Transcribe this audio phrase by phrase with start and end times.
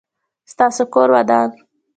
[0.51, 1.49] ستاسو کور ودان؟